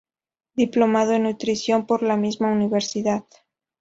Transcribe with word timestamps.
Diplomado 0.55 1.11
en 1.11 1.25
Nutrición 1.25 1.85
por 1.85 2.01
la 2.01 2.17
misma 2.17 2.51
Universidad. 2.51 3.23